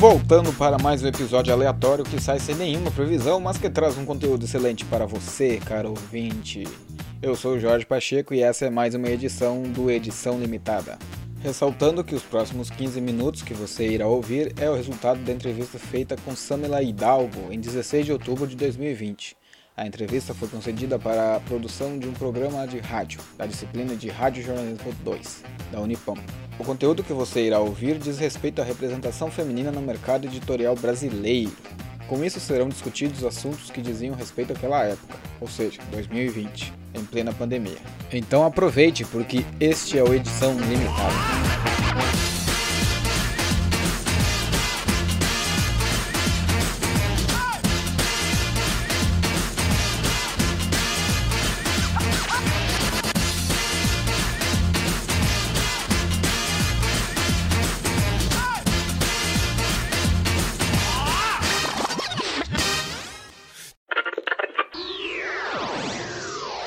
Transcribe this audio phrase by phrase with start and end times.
[0.00, 4.06] Voltando para mais um episódio aleatório que sai sem nenhuma previsão, mas que traz um
[4.06, 6.64] conteúdo excelente para você, caro ouvinte.
[7.20, 10.98] Eu sou o Jorge Pacheco e essa é mais uma edição do Edição Limitada.
[11.42, 15.78] Ressaltando que os próximos 15 minutos que você irá ouvir é o resultado da entrevista
[15.78, 19.36] feita com Samela Hidalgo em 16 de outubro de 2020.
[19.76, 24.08] A entrevista foi concedida para a produção de um programa de rádio, da disciplina de
[24.08, 26.14] Rádio Jornalismo 2, da Unipam.
[26.60, 31.56] O conteúdo que você irá ouvir diz respeito à representação feminina no mercado editorial brasileiro.
[32.06, 37.32] Com isso serão discutidos assuntos que diziam respeito àquela época, ou seja, 2020, em plena
[37.32, 37.78] pandemia.
[38.12, 41.39] Então aproveite, porque este é o Edição Limitada.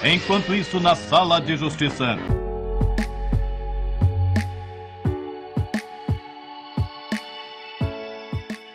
[0.05, 2.17] Enquanto isso, na sala de justiça.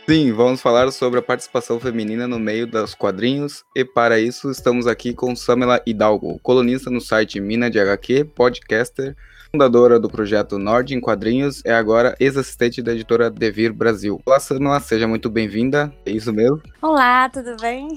[0.09, 4.87] Sim, vamos falar sobre a participação feminina no meio dos quadrinhos e para isso estamos
[4.87, 9.15] aqui com Samela Hidalgo, colunista no site Mina de HQ, podcaster,
[9.51, 14.21] fundadora do projeto Nord em Quadrinhos, é agora ex-assistente da editora Devir Brasil.
[14.27, 15.93] Olá, Samela, seja muito bem-vinda.
[16.05, 16.61] É isso mesmo?
[16.83, 17.89] Olá, tudo bem?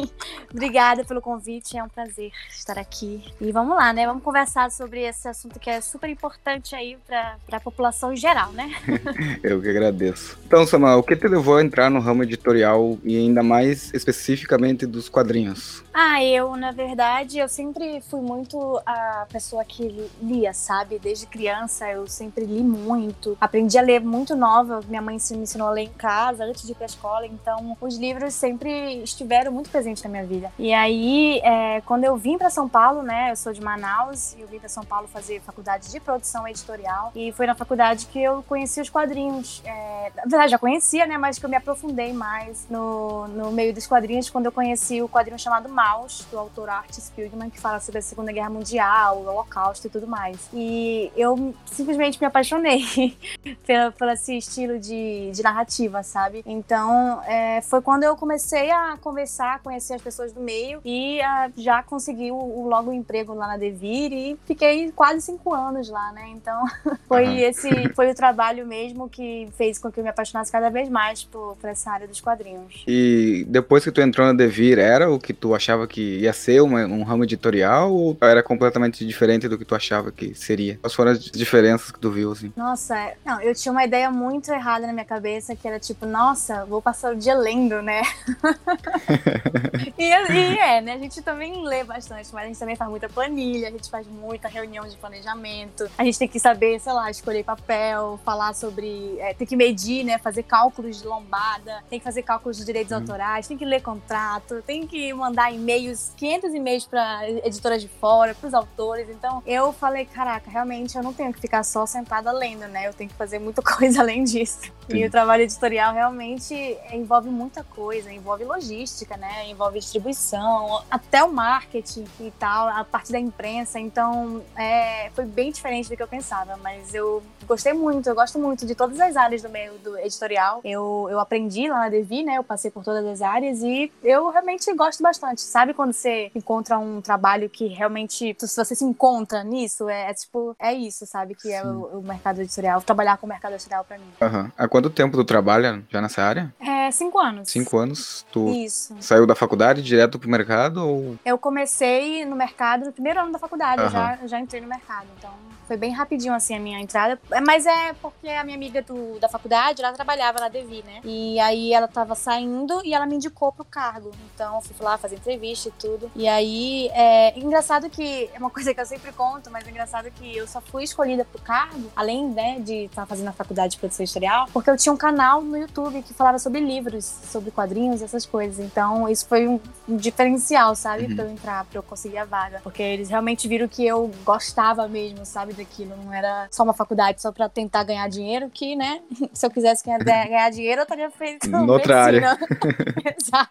[0.52, 3.22] Obrigada pelo convite, é um prazer estar aqui.
[3.40, 4.06] E vamos lá, né?
[4.06, 8.52] Vamos conversar sobre esse assunto que é super importante aí para a população em geral,
[8.52, 8.72] né?
[9.42, 10.38] Eu que agradeço.
[10.46, 14.86] Então, Samela, o que te levou a entrar no ramo editorial e ainda mais especificamente
[14.86, 15.82] dos quadrinhos?
[15.92, 20.99] Ah, eu, na verdade, eu sempre fui muito a pessoa que lia, sabe?
[21.02, 23.36] Desde criança eu sempre li muito.
[23.40, 24.80] Aprendi a ler muito nova.
[24.88, 27.26] Minha mãe me ensinou a ler em casa antes de ir pra escola.
[27.26, 30.52] Então, os livros sempre estiveram muito presentes na minha vida.
[30.58, 33.30] E aí, é, quando eu vim para São Paulo, né?
[33.30, 37.12] Eu sou de Manaus e eu vim para São Paulo fazer faculdade de produção editorial.
[37.14, 39.62] E foi na faculdade que eu conheci os quadrinhos.
[39.64, 41.16] É, na verdade, já conhecia, né?
[41.16, 45.08] Mas que eu me aprofundei mais no, no meio dos quadrinhos quando eu conheci o
[45.08, 49.26] quadrinho chamado Maus, do autor Art Spiegelman, que fala sobre a Segunda Guerra Mundial, o
[49.28, 50.48] Holocausto e tudo mais.
[50.52, 53.16] E eu simplesmente me apaixonei
[53.66, 56.42] pelo, pelo esse estilo de, de narrativa, sabe?
[56.46, 61.44] Então, é, foi quando eu comecei a conversar, conhecer as pessoas do meio e a,
[61.44, 65.54] ah, já consegui o, o, logo o emprego lá na Devir e fiquei quase cinco
[65.54, 66.28] anos lá, né?
[66.30, 66.64] Então,
[67.08, 67.38] foi uhum.
[67.38, 71.24] esse foi o trabalho mesmo que fez com que eu me apaixonasse cada vez mais
[71.24, 72.84] por, por essa área dos quadrinhos.
[72.86, 76.60] E depois que tu entrou na Devir, era o que tu achava que ia ser
[76.60, 80.79] uma, um ramo editorial ou era completamente diferente do que tu achava que seria?
[80.80, 82.52] Quais foram as diferenças que tu viu, assim?
[82.56, 86.06] Nossa, é, não, eu tinha uma ideia muito errada na minha cabeça, que era tipo,
[86.06, 88.00] nossa, vou passar o dia lendo, né?
[89.98, 90.94] e, e, é, né?
[90.94, 94.06] A gente também lê bastante, mas a gente também faz muita planilha, a gente faz
[94.06, 99.18] muita reunião de planejamento, a gente tem que saber, sei lá, escolher papel, falar sobre.
[99.18, 100.18] É, tem que medir, né?
[100.18, 102.98] Fazer cálculos de lombada, tem que fazer cálculos de direitos uhum.
[102.98, 108.34] autorais, tem que ler contrato, tem que mandar e-mails, 500 e-mails para editoras de fora,
[108.34, 109.08] para os autores.
[109.10, 112.88] Então eu falei, caraca, realmente eu não tenho que ficar só sentada lendo, né?
[112.88, 114.60] Eu tenho que fazer muita coisa além disso.
[114.88, 114.96] Sim.
[114.96, 116.54] E o trabalho editorial realmente
[116.92, 119.48] envolve muita coisa, envolve logística, né?
[119.48, 123.78] Envolve distribuição, até o marketing e tal, a parte da imprensa.
[123.78, 128.38] Então, é, foi bem diferente do que eu pensava, mas eu gostei muito, eu gosto
[128.38, 130.60] muito de todas as áreas do meio do editorial.
[130.64, 132.38] Eu, eu aprendi lá na Devi, né?
[132.38, 135.40] Eu passei por todas as áreas e eu realmente gosto bastante.
[135.40, 140.14] Sabe quando você encontra um trabalho que realmente, se você se encontra nisso, é, é
[140.14, 141.34] tipo, é isso, sabe?
[141.34, 144.04] Que é o, o, mercado editorial, trabalhar com o mercado editorial pra mim.
[144.20, 144.50] Uhum.
[144.56, 146.54] Há quanto tempo tu trabalha já nessa área?
[146.60, 147.50] É, cinco anos.
[147.50, 148.26] Cinco anos.
[148.30, 148.94] Tu isso.
[149.00, 151.16] saiu da faculdade direto pro mercado ou...
[151.24, 153.86] Eu comecei no mercado no primeiro ano da faculdade, uhum.
[153.86, 155.30] eu já, já entrei no mercado, então
[155.70, 157.16] foi bem rapidinho assim a minha entrada.
[157.46, 161.00] Mas é porque a minha amiga do, da faculdade, ela trabalhava na Devi, né?
[161.04, 164.10] E aí ela tava saindo e ela me indicou pro cargo.
[164.34, 166.10] Então eu fui lá fazer entrevista e tudo.
[166.16, 170.10] E aí é engraçado que é uma coisa que eu sempre conto, mas é engraçado
[170.10, 173.78] que eu só fui escolhida pro cargo, além né, de estar fazendo a faculdade de
[173.78, 178.02] produção editorial, porque eu tinha um canal no YouTube que falava sobre livros, sobre quadrinhos,
[178.02, 178.58] essas coisas.
[178.64, 181.04] Então isso foi um, um diferencial, sabe?
[181.04, 181.14] Uhum.
[181.14, 182.60] Pra eu entrar, pra eu conseguir a vaga.
[182.62, 185.54] Porque eles realmente viram que eu gostava mesmo, sabe?
[185.60, 189.00] daquilo, não era só uma faculdade só para tentar ganhar dinheiro, que, né,
[189.32, 192.38] se eu quisesse ganhar, ganhar dinheiro, eu estaria feito Outra área.
[193.18, 193.50] Exato.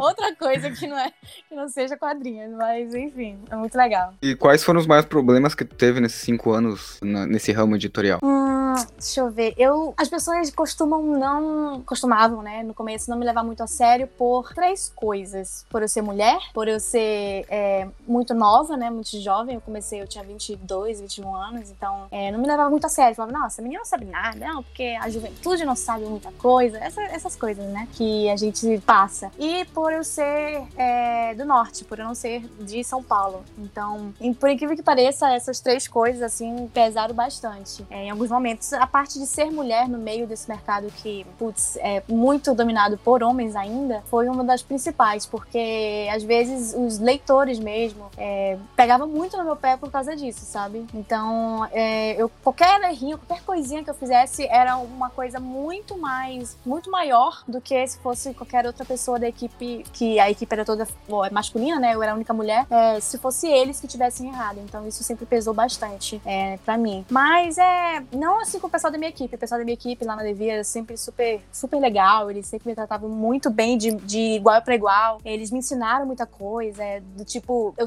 [0.00, 1.12] Outra coisa que não é
[1.48, 4.14] que não seja quadrinhos, mas enfim, é muito legal.
[4.20, 8.18] E quais foram os maiores problemas que tu teve nesses cinco anos nesse ramo editorial?
[8.22, 9.54] Hum, deixa eu ver.
[9.56, 11.80] Eu, as pessoas costumam não.
[11.82, 15.64] costumavam, né, no começo, não me levar muito a sério por três coisas.
[15.70, 19.54] Por eu ser mulher, por eu ser é, muito nova, né, muito jovem.
[19.54, 23.14] Eu comecei, eu tinha 22, 21 anos, então é, não me levava muito a sério.
[23.14, 26.78] Falava, nossa, a menina não sabe nada, não, porque a juventude não sabe muita coisa.
[26.78, 29.30] Essa, essas coisas, né, que a gente passa.
[29.38, 33.44] E por eu ser é, do norte, por eu não ser de São Paulo.
[33.58, 37.86] Então, por incrível que pareça, essas três coisas, assim, pesaram bastante.
[37.90, 41.76] É, em alguns momentos, a parte de ser mulher no meio desse mercado que, putz,
[41.76, 47.58] é muito dominado por homens ainda, foi uma das principais, porque às vezes os leitores
[47.58, 50.86] mesmo é, pegavam muito no meu pé por causa disso, sabe?
[50.94, 56.56] Então, é, eu, qualquer errinho, qualquer coisinha que eu fizesse era uma coisa muito mais,
[56.64, 60.64] muito maior do que se fosse qualquer outra pessoa da equipe, que a equipe era
[60.64, 60.86] toda
[61.26, 61.94] é masculina, né?
[61.94, 62.66] Eu era a única mulher.
[62.70, 64.58] É, se fosse eles que tivessem errado.
[64.64, 67.04] Então, isso sempre pesou bastante é, para mim.
[67.10, 69.34] Mas é, não assim com o pessoal da minha equipe.
[69.34, 72.30] O pessoal da minha equipe lá na Devia era sempre super, super legal.
[72.30, 75.20] Eles sempre me tratavam muito bem, de, de igual para igual.
[75.24, 76.82] Eles me ensinaram muita coisa.
[76.82, 77.86] É, do tipo, eu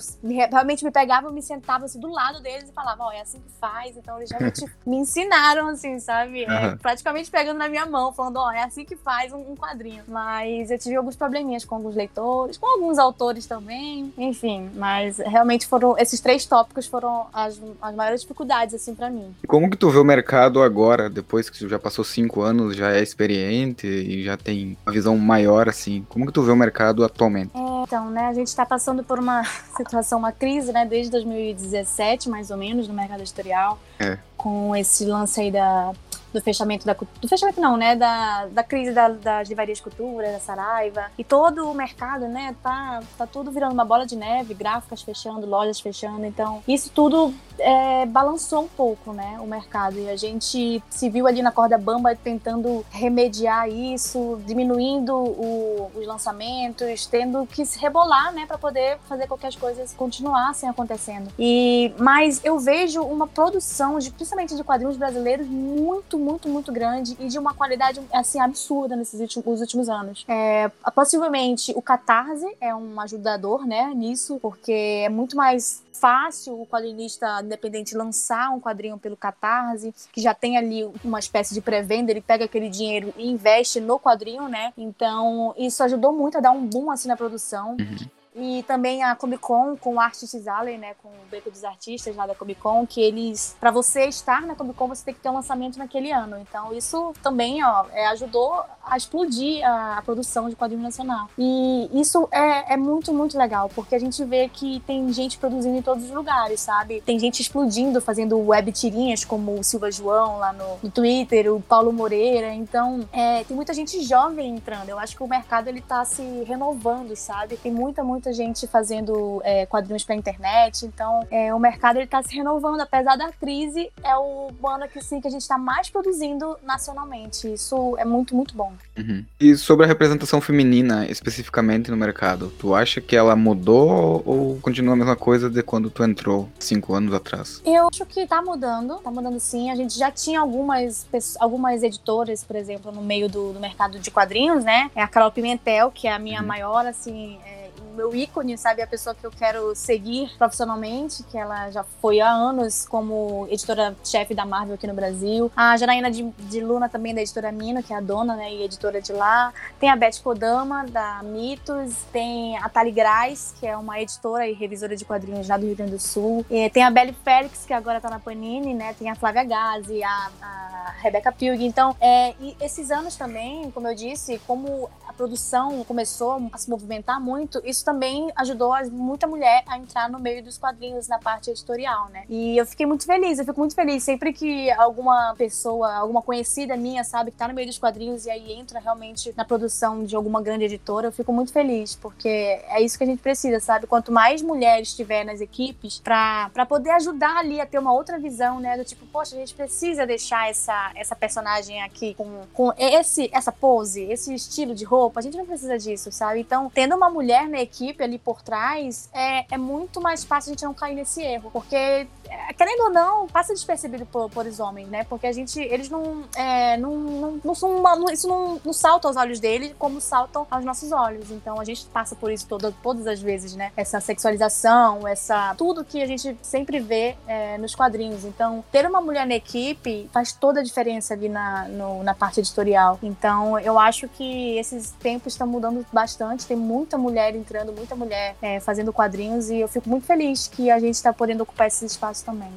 [0.50, 3.40] realmente me pegava, me sentava assim do lado deles e falava, ó, oh, é assim
[3.40, 3.96] que faz.
[3.96, 6.44] Então, eles realmente me ensinaram, assim, sabe?
[6.44, 9.56] É, praticamente pegando na minha mão, falando, ó, oh, é assim que faz um, um
[9.56, 10.04] quadrinho.
[10.08, 14.70] Mas eu tive alguns probleminhas com alguns leitores, com alguns autores também, enfim.
[14.76, 19.36] Mas realmente foram, esses três tópicos foram as, as maiores dificuldades, assim, para mim.
[19.44, 22.76] E como que tu vê o mercado agora, depois que tu já passou cinco anos,
[22.76, 26.06] já é experiente e já tem uma visão maior, assim?
[26.08, 27.52] Como que tu vê o mercado atualmente?
[27.54, 29.44] É, então, né, a gente tá passando por uma
[29.76, 33.78] situação, uma crise, né, desde 2017, mais ou menos, no mercado editorial.
[34.00, 34.18] É.
[34.38, 35.92] Com esse lance aí da
[36.34, 40.32] do fechamento da do fechamento não, né, da, da crise da, das livrarias de cultura,
[40.32, 44.54] da Saraiva e todo o mercado, né, tá tá tudo virando uma bola de neve,
[44.54, 50.10] gráficas fechando, lojas fechando, então isso tudo é, balançou um pouco, né, o mercado e
[50.10, 57.06] a gente se viu ali na corda bamba tentando remediar isso, diminuindo o, os lançamentos,
[57.06, 61.30] tendo que se rebolar, né, para poder fazer com que as coisas continuassem acontecendo.
[61.38, 67.16] E mas eu vejo uma produção de principalmente de quadrinhos brasileiros muito muito, muito grande
[67.20, 70.26] e de uma qualidade, assim, absurda nesses últimos, últimos anos.
[70.28, 74.72] É, possivelmente o Catarse é um ajudador, né, nisso, porque
[75.06, 80.58] é muito mais fácil o quadrinista independente lançar um quadrinho pelo Catarse, que já tem
[80.58, 84.74] ali uma espécie de pré-venda, ele pega aquele dinheiro e investe no quadrinho, né?
[84.78, 87.72] Então, isso ajudou muito a dar um boom assim na produção.
[87.72, 88.19] Uhum.
[88.40, 92.16] E também a Comic Con com o Artist Alley, né, com o Beco dos Artistas
[92.16, 95.20] lá da Comic Con, que eles, para você estar na Comic Con, você tem que
[95.20, 96.38] ter um lançamento naquele ano.
[96.40, 101.30] Então isso também, ó, é, ajudou a explodir a, a, produção de quadrinho nacional.
[101.38, 105.78] E isso é, é muito, muito legal, porque a gente vê que tem gente produzindo
[105.78, 107.02] em todos os lugares, sabe?
[107.02, 111.62] Tem gente explodindo, fazendo web tirinhas, como o Silva João lá no, no Twitter, o
[111.62, 112.54] Paulo Moreira.
[112.54, 114.90] Então, é, tem muita gente jovem entrando.
[114.90, 117.58] Eu acho que o mercado ele tá se renovando, sabe?
[117.58, 120.86] Tem muita, muita gente fazendo é, quadrinhos pra internet.
[120.86, 123.92] Então, é, o mercado ele tá se renovando, apesar da crise.
[124.04, 127.52] É o ano que sim que a gente tá mais produzindo nacionalmente.
[127.52, 128.74] Isso é muito, muito bom.
[128.98, 129.26] Uhum.
[129.40, 134.94] E sobre a representação feminina, especificamente no mercado, tu acha que ela mudou ou continua
[134.94, 137.62] a mesma coisa de quando tu entrou cinco anos atrás?
[137.66, 139.70] Eu acho que tá mudando, tá mudando sim.
[139.70, 141.08] A gente já tinha algumas,
[141.40, 144.90] algumas editoras, por exemplo, no meio do, do mercado de quadrinhos, né?
[144.96, 146.48] É a Carol Pimentel, que é a minha uhum.
[146.48, 147.59] maior, assim, é,
[147.96, 148.82] meu ícone, sabe?
[148.82, 154.34] A pessoa que eu quero seguir profissionalmente, que ela já foi há anos como editora-chefe
[154.34, 155.52] da Marvel aqui no Brasil.
[155.56, 158.64] A Janaína de, de, Luna também, da editora Mino, que é a dona né, e
[158.64, 159.54] editora de lá.
[159.80, 161.96] Tem a Beth Kodama, da Mitos.
[162.12, 165.76] Tem a Tali Graz, que é uma editora e revisora de quadrinhos lá do Rio
[165.76, 166.46] Grande do Sul.
[166.50, 168.94] E tem a Belle Félix, que agora tá na Panini, né?
[168.98, 171.64] Tem a Flávia Gazi, a, a Rebecca Pilg.
[171.64, 174.90] Então, é, esses anos também, como eu disse, como
[175.20, 180.42] produção começou a se movimentar muito, isso também ajudou muita mulher a entrar no meio
[180.42, 182.24] dos quadrinhos na parte editorial, né?
[182.30, 186.78] E eu fiquei muito feliz, eu fico muito feliz sempre que alguma pessoa, alguma conhecida
[186.78, 190.16] minha, sabe, que tá no meio dos quadrinhos e aí entra realmente na produção de
[190.16, 193.88] alguma grande editora, eu fico muito feliz, porque é isso que a gente precisa, sabe?
[193.88, 198.62] Quanto mais mulheres tiver nas equipes pra poder ajudar ali a ter uma outra visão,
[198.62, 198.78] né?
[198.78, 203.52] Do tipo, poxa, a gente precisa deixar essa, essa personagem aqui com, com esse, essa
[203.52, 205.20] pose, esse estilo de roupa roupa.
[205.20, 206.40] A gente não precisa disso, sabe?
[206.40, 210.54] Então, tendo uma mulher na equipe ali por trás, é, é muito mais fácil a
[210.54, 211.50] gente não cair nesse erro.
[211.52, 212.08] Porque, é,
[212.56, 215.04] querendo ou não, passa despercebido por, por os homens, né?
[215.04, 219.40] Porque a gente, eles não, é, não, não, não isso não, não salta aos olhos
[219.40, 221.32] deles como saltam aos nossos olhos.
[221.32, 223.72] Então, a gente passa por isso toda, todas as vezes, né?
[223.76, 228.24] Essa sexualização, essa tudo que a gente sempre vê é, nos quadrinhos.
[228.24, 232.40] Então, ter uma mulher na equipe faz toda a diferença ali na, no, na parte
[232.40, 233.00] editorial.
[233.02, 236.46] Então, eu acho que esses tempos estão mudando bastante.
[236.46, 240.70] Tem muita mulher entrando, muita mulher é, fazendo quadrinhos e eu fico muito feliz que
[240.70, 242.52] a gente está podendo ocupar esse espaço também.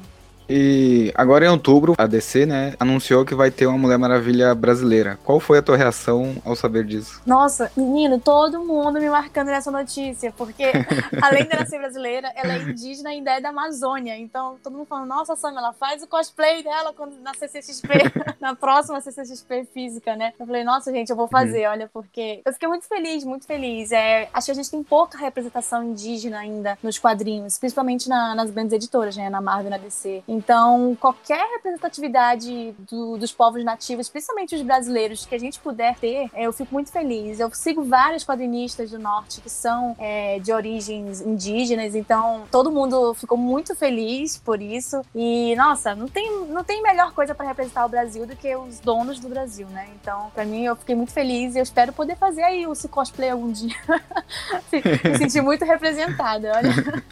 [0.49, 5.17] E agora em outubro, a DC, né, anunciou que vai ter uma Mulher Maravilha brasileira.
[5.23, 7.21] Qual foi a tua reação ao saber disso?
[7.25, 10.65] Nossa, menino, todo mundo me marcando nessa notícia, porque
[11.21, 14.17] além dela ser brasileira, ela é indígena e ainda é da Amazônia.
[14.17, 17.87] Então, todo mundo falando, nossa, Sam, ela faz o cosplay dela quando, na CCXP,
[18.39, 20.33] na próxima CCXP física, né?
[20.39, 23.91] Eu falei, nossa, gente, eu vou fazer, olha, porque eu fiquei muito feliz, muito feliz.
[23.91, 28.51] É, acho que a gente tem pouca representação indígena ainda nos quadrinhos, principalmente na, nas
[28.51, 30.23] grandes editoras, né, na Marvel e na DC.
[30.33, 36.29] Então, qualquer representatividade do, dos povos nativos, principalmente os brasileiros, que a gente puder ter,
[36.35, 37.39] eu fico muito feliz.
[37.39, 43.13] Eu sigo vários quadrinistas do norte que são é, de origens indígenas, então todo mundo
[43.13, 45.01] ficou muito feliz por isso.
[45.13, 48.79] E, nossa, não tem, não tem melhor coisa para representar o Brasil do que os
[48.79, 49.87] donos do Brasil, né?
[50.01, 53.29] Então, para mim, eu fiquei muito feliz e eu espero poder fazer aí o cosplay
[53.29, 53.75] algum dia.
[55.03, 56.73] Me senti muito representada, olha.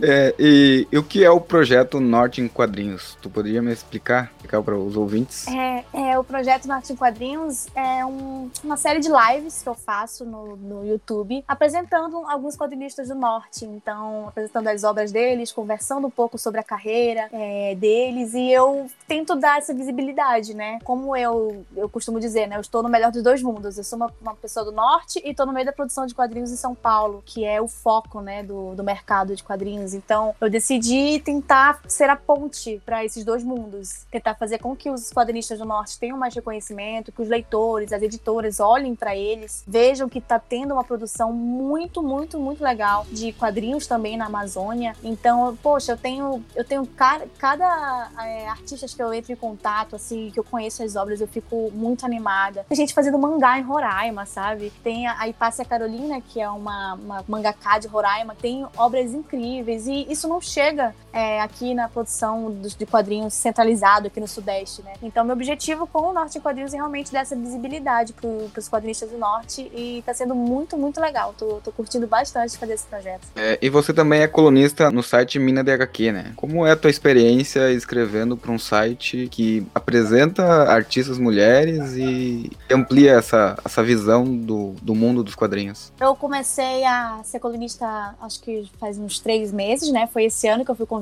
[0.00, 3.16] É, e, e o que é o projeto Norte Quadrinhos.
[3.20, 5.46] Tu poderia me explicar, explicar para os ouvintes?
[5.48, 10.24] É, é, o projeto em Quadrinhos é um, uma série de lives que eu faço
[10.24, 13.64] no, no YouTube, apresentando alguns quadrinistas do Norte.
[13.64, 18.86] Então, apresentando as obras deles, conversando um pouco sobre a carreira é, deles, e eu
[19.06, 20.78] tento dar essa visibilidade, né?
[20.84, 22.56] Como eu, eu costumo dizer, né?
[22.56, 23.78] Eu estou no melhor dos dois mundos.
[23.78, 26.50] Eu sou uma, uma pessoa do Norte e estou no meio da produção de quadrinhos
[26.50, 29.94] em São Paulo, que é o foco, né, do, do mercado de quadrinhos.
[29.94, 34.04] Então, eu decidi tentar ser a ponte ponte para esses dois mundos.
[34.10, 38.02] Tentar fazer com que os quadrinistas do Norte tenham mais reconhecimento, que os leitores, as
[38.02, 43.32] editoras olhem para eles, vejam que está tendo uma produção muito, muito, muito legal de
[43.32, 44.94] quadrinhos também na Amazônia.
[45.02, 50.30] Então, poxa, eu tenho, eu tenho cada, é, artista que eu entro em contato, assim,
[50.32, 52.66] que eu conheço as obras, eu fico muito animada.
[52.68, 54.72] Tem gente fazendo mangá em Roraima, sabe?
[54.82, 59.86] Tem a, a Ipácia Carolina, que é uma, uma mangaká de Roraima, tem obras incríveis
[59.86, 64.82] e isso não chega é, aqui na produção produção de quadrinhos centralizado aqui no Sudeste,
[64.82, 64.92] né?
[65.02, 68.68] Então, meu objetivo com o Norte em Quadrinhos é realmente dar essa visibilidade para os
[68.68, 71.34] quadrinistas do Norte e está sendo muito, muito legal.
[71.36, 73.28] Tô, tô curtindo bastante fazer esse projeto.
[73.36, 76.32] É, e você também é colunista no site Mina DHQ, né?
[76.36, 83.12] Como é a tua experiência escrevendo para um site que apresenta artistas mulheres e amplia
[83.12, 85.92] essa, essa visão do, do mundo dos quadrinhos?
[86.00, 90.08] Eu comecei a ser colunista, acho que faz uns três meses, né?
[90.12, 91.01] Foi esse ano que eu fui convidada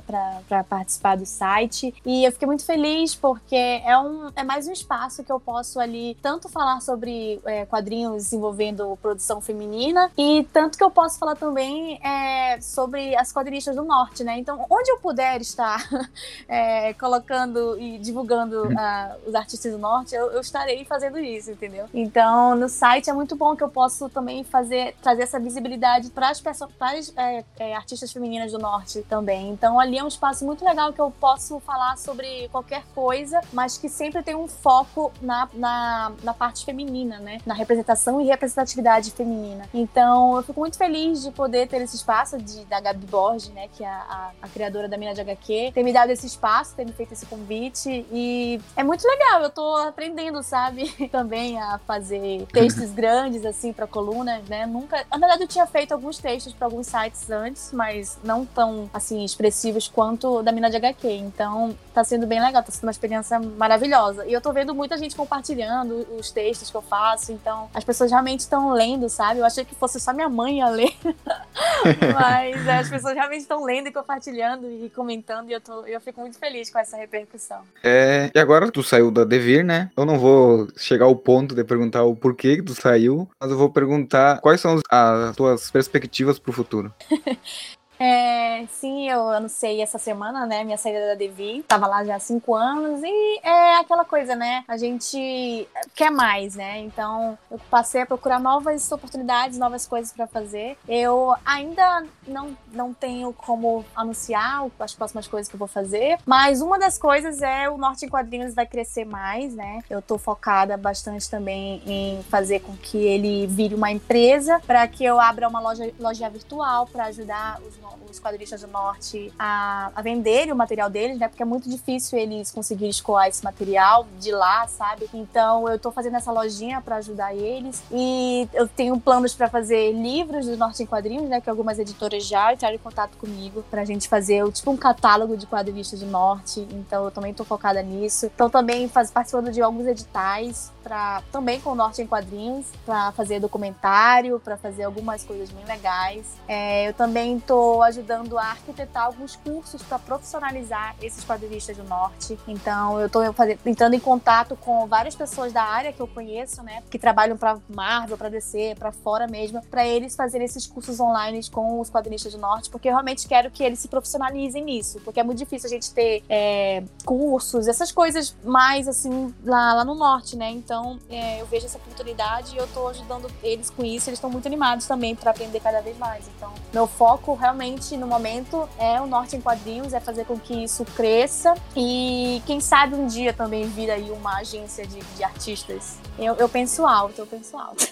[0.00, 1.94] para participar do site.
[2.04, 5.80] E eu fiquei muito feliz porque é, um, é mais um espaço que eu posso
[5.80, 11.36] ali tanto falar sobre é, quadrinhos envolvendo produção feminina e tanto que eu posso falar
[11.36, 14.38] também é, sobre as quadrinistas do norte, né?
[14.38, 15.88] Então, onde eu puder estar
[16.48, 21.86] é, colocando e divulgando uh, os artistas do norte, eu, eu, estarei fazendo isso, entendeu?
[21.92, 26.30] Então, no site é muito bom que eu posso também fazer trazer essa visibilidade para
[26.30, 29.39] as para as é, é, artistas femininas do norte também.
[29.40, 33.40] Então, ali é um espaço muito muito legal que eu posso falar sobre qualquer coisa,
[33.52, 37.38] mas que sempre tem um foco na, na, na parte feminina, né?
[37.46, 39.64] Na representação e representatividade feminina.
[39.72, 43.68] Então, eu fico muito feliz de poder ter esse espaço de, da Gabi Borges, né?
[43.68, 46.76] Que é a, a, a criadora da Mina de HQ, ter me dado esse espaço,
[46.76, 48.06] ter me feito esse convite.
[48.12, 50.90] E é muito legal, eu tô aprendendo, sabe?
[51.10, 54.66] Também a fazer textos grandes, assim, para colunas, né?
[54.66, 55.06] Nunca.
[55.10, 59.24] Na verdade, eu tinha feito alguns textos para alguns sites antes, mas não tão, assim,
[59.30, 61.08] expressivos quanto da mina de HQ.
[61.08, 64.26] Então, tá sendo bem legal, tá sendo uma experiência maravilhosa.
[64.26, 68.10] E eu tô vendo muita gente compartilhando os textos que eu faço, então as pessoas
[68.10, 69.40] realmente estão lendo, sabe?
[69.40, 70.92] Eu achei que fosse só minha mãe a ler.
[72.14, 76.00] Mas é, as pessoas realmente estão lendo e compartilhando e comentando, e eu, tô, eu
[76.00, 77.62] fico muito feliz com essa repercussão.
[77.82, 79.90] É, e agora tu saiu da Devir, né?
[79.96, 83.56] Eu não vou chegar ao ponto de perguntar o porquê que tu saiu, mas eu
[83.56, 86.92] vou perguntar quais são as tuas perspectivas pro futuro.
[88.02, 91.62] É, sim, eu anunciei essa semana, né, minha saída da Devi.
[91.68, 94.64] Tava lá já há cinco anos e é aquela coisa, né?
[94.66, 96.78] A gente quer mais, né?
[96.78, 100.78] Então eu passei a procurar novas oportunidades, novas coisas para fazer.
[100.88, 106.62] Eu ainda não, não tenho como anunciar as próximas coisas que eu vou fazer, mas
[106.62, 109.80] uma das coisas é o Norte em Quadrinhos vai crescer mais, né?
[109.90, 115.04] Eu tô focada bastante também em fazer com que ele vire uma empresa para que
[115.04, 117.78] eu abra uma loja, loja virtual para ajudar os,
[118.10, 121.28] os quadristas do Norte a, a venderem o material deles, né?
[121.28, 125.08] Porque é muito difícil eles conseguirem escoar esse material de lá, sabe?
[125.14, 129.92] Então eu tô fazendo essa lojinha para ajudar eles e eu tenho planos para fazer
[129.92, 131.40] livros do Norte em Quadrinhos, né?
[131.40, 135.46] Que algumas editoras já entraram em contato comigo pra gente fazer tipo um catálogo de
[135.46, 136.66] quadrinistas do Norte.
[136.72, 138.26] Então eu também tô focada nisso.
[138.26, 143.12] Então também faz, participando de alguns editais para também com o Norte em Quadrinhos para
[143.12, 146.26] fazer documentário, para fazer algumas coisas bem legais.
[146.48, 152.38] É, eu também tô ajudando a arquitetar alguns cursos para profissionalizar esses quadrinistas do Norte.
[152.46, 153.20] Então eu tô
[153.66, 157.58] entrando em contato com várias pessoas da área que eu conheço, né, que trabalham para
[157.68, 162.32] Marvel, para DC, para fora mesmo, para eles fazerem esses cursos online com os quadrinistas
[162.32, 165.68] do Norte, porque eu realmente quero que eles se profissionalizem nisso, porque é muito difícil
[165.68, 170.50] a gente ter é, cursos, essas coisas mais assim lá, lá no Norte, né?
[170.70, 174.08] Então é, eu vejo essa oportunidade e eu tô ajudando eles com isso.
[174.08, 176.30] Eles estão muito animados também para aprender cada vez mais.
[176.36, 180.62] Então meu foco realmente no momento é o Norte em Quadrinhos, é fazer com que
[180.62, 185.98] isso cresça e quem sabe um dia também vir aí uma agência de, de artistas.
[186.16, 187.88] Eu, eu penso alto, eu penso alto.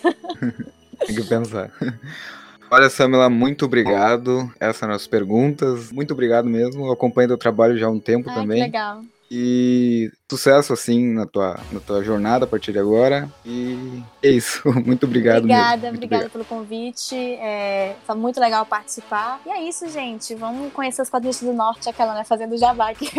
[1.05, 1.73] Tem que pensar.
[2.71, 4.53] Olha, Samela, muito obrigado.
[4.61, 5.91] Essas são as perguntas.
[5.91, 6.87] Muito obrigado mesmo.
[6.87, 8.59] Eu acompanho o trabalho já há um tempo Ai, também.
[8.59, 9.03] Que legal.
[9.31, 13.29] E sucesso, assim, na tua, na tua jornada a partir de agora.
[13.45, 14.63] E é isso.
[14.85, 15.89] Muito obrigado Obrigada.
[15.89, 16.31] Muito obrigada obrigado.
[16.33, 17.15] pelo convite.
[17.15, 19.41] É, foi muito legal participar.
[19.45, 20.35] E é isso, gente.
[20.35, 22.25] Vamos conhecer os quadrinhos do Norte, aquela, né?
[22.25, 23.11] Fazendo jabá aqui.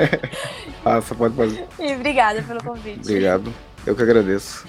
[0.82, 1.66] Passa, pode fazer.
[1.78, 3.00] E obrigada pelo convite.
[3.00, 3.52] Obrigado.
[3.86, 4.66] Eu que agradeço.